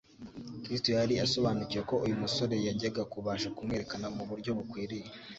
Kristo 0.63 0.89
yari 0.97 1.15
asobanukiwe 1.25 1.83
ko 1.89 1.95
uyu 2.05 2.15
musore 2.23 2.55
yajyaga 2.67 3.03
kubasha 3.11 3.47
kumwerekana 3.55 4.07
mu 4.15 4.23
buryo 4.29 4.51
bukwiriye. 4.57 5.07